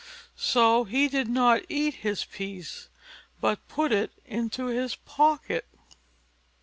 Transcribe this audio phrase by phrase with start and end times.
[0.35, 2.89] So he did not eat his piece,
[3.39, 5.67] but put it into his pocket.